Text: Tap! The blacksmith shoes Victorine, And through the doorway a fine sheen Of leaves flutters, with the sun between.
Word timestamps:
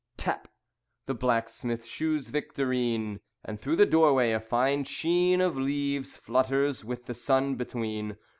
Tap! 0.17 0.47
The 1.05 1.13
blacksmith 1.13 1.85
shoes 1.85 2.29
Victorine, 2.31 3.19
And 3.45 3.59
through 3.59 3.75
the 3.75 3.85
doorway 3.85 4.31
a 4.31 4.39
fine 4.39 4.83
sheen 4.83 5.41
Of 5.41 5.55
leaves 5.59 6.17
flutters, 6.17 6.83
with 6.83 7.05
the 7.05 7.13
sun 7.13 7.53
between. 7.53 8.17